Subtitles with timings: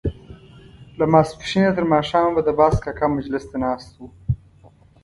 [0.99, 4.07] له ماسپښينه تر ماښامه به د باز کاکا مجلس ته ناست وو.